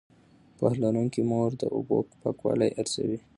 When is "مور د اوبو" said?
1.29-1.95